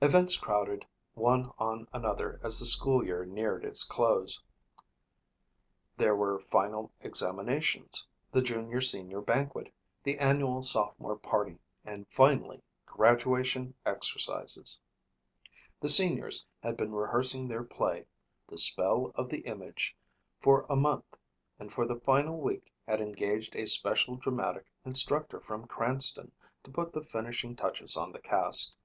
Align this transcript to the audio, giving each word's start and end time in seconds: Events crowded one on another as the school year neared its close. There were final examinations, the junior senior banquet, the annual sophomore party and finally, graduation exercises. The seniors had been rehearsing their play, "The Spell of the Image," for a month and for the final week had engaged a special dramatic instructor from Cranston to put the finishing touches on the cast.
Events 0.00 0.36
crowded 0.36 0.86
one 1.14 1.50
on 1.58 1.88
another 1.92 2.38
as 2.44 2.60
the 2.60 2.64
school 2.66 3.04
year 3.04 3.24
neared 3.24 3.64
its 3.64 3.82
close. 3.82 4.40
There 5.96 6.14
were 6.14 6.38
final 6.38 6.92
examinations, 7.00 8.06
the 8.30 8.40
junior 8.40 8.80
senior 8.80 9.20
banquet, 9.20 9.74
the 10.04 10.16
annual 10.20 10.62
sophomore 10.62 11.18
party 11.18 11.58
and 11.84 12.06
finally, 12.08 12.62
graduation 12.86 13.74
exercises. 13.84 14.78
The 15.80 15.88
seniors 15.88 16.46
had 16.62 16.76
been 16.76 16.92
rehearsing 16.94 17.48
their 17.48 17.64
play, 17.64 18.06
"The 18.48 18.58
Spell 18.58 19.10
of 19.16 19.28
the 19.28 19.40
Image," 19.40 19.96
for 20.38 20.66
a 20.70 20.76
month 20.76 21.16
and 21.58 21.72
for 21.72 21.84
the 21.84 21.98
final 21.98 22.38
week 22.40 22.72
had 22.86 23.00
engaged 23.00 23.56
a 23.56 23.66
special 23.66 24.14
dramatic 24.14 24.66
instructor 24.84 25.40
from 25.40 25.66
Cranston 25.66 26.30
to 26.62 26.70
put 26.70 26.92
the 26.92 27.02
finishing 27.02 27.56
touches 27.56 27.96
on 27.96 28.12
the 28.12 28.22
cast. 28.22 28.72